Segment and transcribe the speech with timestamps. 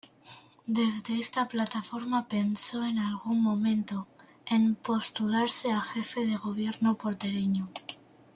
[0.65, 4.07] Desde esta plataforma pensó en algún momento
[4.47, 7.69] en postularse a jefe de gobierno porteño.